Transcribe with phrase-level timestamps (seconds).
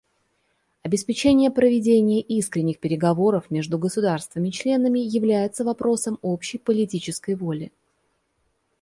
[0.81, 7.71] Обеспечение проведения искренних переговоров между государствами-членами является вопросом общей политической воли.